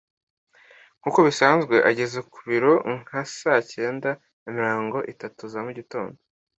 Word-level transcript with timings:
Nkuko 0.99 1.19
bisanzwe, 1.27 1.75
ageze 1.89 2.19
ku 2.31 2.39
biro 2.49 2.73
nka 2.99 3.21
saa 3.37 3.61
cyenda 3.71 4.09
na 4.43 4.49
mirongo 4.57 4.97
itatu 5.13 5.41
za 5.53 5.59
mugitondo. 5.65 6.17